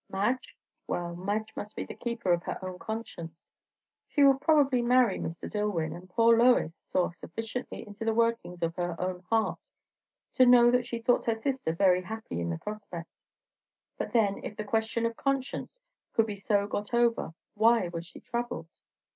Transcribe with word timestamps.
Madge? 0.09 0.57
Well, 0.87 1.15
Madge 1.15 1.53
must 1.55 1.75
be 1.75 1.83
the 1.85 1.93
keeper 1.93 2.33
of 2.33 2.41
her 2.41 2.57
own 2.63 2.79
conscience; 2.79 3.37
she 4.07 4.23
would 4.23 4.41
probably 4.41 4.81
marry 4.81 5.19
Mr. 5.19 5.47
Dillwyn; 5.47 5.95
and 5.95 6.09
poor 6.09 6.35
Lois 6.35 6.73
saw 6.89 7.11
sufficiently 7.11 7.85
into 7.85 8.03
the 8.03 8.13
workings 8.15 8.63
of 8.63 8.75
her 8.77 8.99
own 8.99 9.19
heart 9.29 9.59
to 10.33 10.47
know 10.47 10.71
that 10.71 10.87
she 10.87 11.03
thought 11.03 11.25
her 11.27 11.35
sister 11.39 11.71
very 11.71 12.01
happy 12.01 12.39
in 12.41 12.49
the 12.49 12.57
prospect. 12.57 13.11
But 13.99 14.11
then, 14.11 14.39
if 14.43 14.57
the 14.57 14.63
question 14.63 15.05
of 15.05 15.15
conscience 15.15 15.69
could 16.13 16.25
be 16.25 16.35
so 16.35 16.65
got 16.65 16.95
over, 16.95 17.35
why 17.53 17.89
was 17.89 18.07
she 18.07 18.21
troubled? 18.21 18.69